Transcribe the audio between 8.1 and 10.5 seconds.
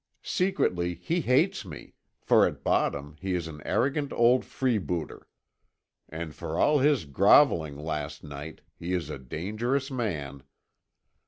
night, he is a dangerous man.